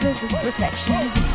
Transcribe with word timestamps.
this 0.00 0.22
is 0.22 0.32
perfection. 0.36 0.94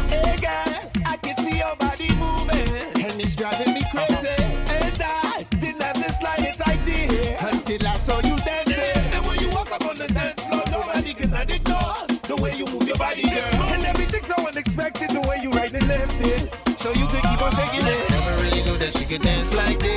Hey 0.09 0.37
girl, 0.39 0.91
I 1.05 1.17
can 1.17 1.37
see 1.43 1.57
your 1.57 1.75
body 1.75 2.09
moving, 2.15 2.69
and 3.03 3.21
it's 3.21 3.35
driving 3.35 3.73
me 3.73 3.83
crazy. 3.91 4.43
And 4.67 5.01
I 5.01 5.45
didn't 5.59 5.81
have 5.81 5.95
the 5.95 6.11
slightest 6.19 6.61
idea 6.61 7.37
until 7.41 7.87
I 7.87 7.97
saw 7.97 8.17
you 8.21 8.35
dancing. 8.37 8.75
Yeah. 8.75 9.15
And 9.17 9.25
when 9.25 9.39
you 9.39 9.49
walk 9.49 9.71
up 9.71 9.85
on 9.85 9.97
the 9.97 10.07
dance 10.07 10.41
floor, 10.43 10.63
nobody 10.71 11.13
can 11.13 11.33
ignore 11.33 12.07
the 12.27 12.35
way 12.41 12.55
you 12.55 12.65
move 12.65 12.87
your 12.87 12.97
body, 12.97 13.23
girl. 13.23 13.63
And 13.73 13.83
everything's 13.85 14.27
so 14.27 14.47
unexpected, 14.47 15.09
the 15.11 15.21
way 15.21 15.39
you 15.41 15.51
right 15.51 15.73
and 15.73 15.87
left 15.87 16.21
it, 16.21 16.53
so 16.79 16.91
you 16.91 17.07
can 17.07 17.21
keep 17.21 17.41
on 17.41 17.51
shaking 17.55 17.85
it. 17.85 18.09
Never 18.09 18.41
really 18.43 18.63
knew 18.63 18.77
that 18.77 18.95
she 18.97 19.05
could 19.05 19.21
dance 19.21 19.53
like 19.53 19.79
this. 19.79 19.92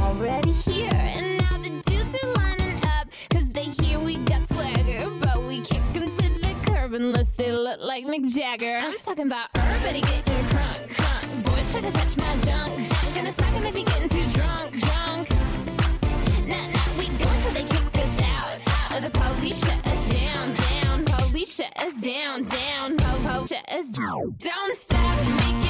Already 0.00 0.52
here. 0.52 0.90
And 0.92 1.38
now 1.38 1.58
the 1.58 1.70
dudes 1.86 2.16
are 2.22 2.32
lining 2.34 2.76
up, 2.98 3.08
cause 3.30 3.48
they 3.50 3.64
hear 3.64 3.98
we 3.98 4.16
got 4.18 4.42
swagger. 4.48 5.08
But 5.20 5.42
we 5.44 5.60
kick 5.60 5.82
them 5.92 6.10
to 6.10 6.28
the 6.40 6.54
curb 6.66 6.94
unless 6.94 7.32
they 7.32 7.52
look 7.52 7.80
like 7.80 8.04
Mick 8.06 8.32
Jagger. 8.34 8.78
I'm 8.78 8.98
talking 8.98 9.26
about 9.26 9.48
everybody 9.54 10.00
getting 10.00 10.44
crunk, 10.52 10.88
crunk. 10.96 11.44
Boys 11.44 11.72
try 11.72 11.82
to 11.82 11.92
touch 11.92 12.16
my 12.16 12.36
junk, 12.38 12.76
junk. 12.88 13.14
Gonna 13.14 13.32
smack 13.32 13.52
him 13.52 13.64
if 13.66 13.74
he 13.76 13.84
getting 13.84 14.08
too 14.08 14.26
drunk, 14.38 14.72
drunk. 14.80 15.30
Nah, 16.46 16.66
nah, 16.74 16.98
we 16.98 17.06
go 17.18 17.28
until 17.28 17.52
they 17.52 17.64
kick 17.64 17.96
us 18.04 18.22
out, 18.22 18.58
out. 18.66 18.96
Or 18.96 19.00
the 19.00 19.10
police 19.10 19.60
shut 19.64 19.86
us 19.86 20.02
down, 20.12 20.54
down. 20.54 21.04
Police 21.04 21.54
shut 21.56 21.72
us 21.80 21.96
down, 22.00 22.44
down. 22.44 22.96
Po, 22.96 23.18
po, 23.28 23.46
shut 23.46 23.68
us 23.70 23.88
down. 23.88 24.34
Don't 24.38 24.76
stop, 24.76 25.16
make 25.26 25.69